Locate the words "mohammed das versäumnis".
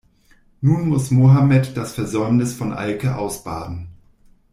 1.11-2.53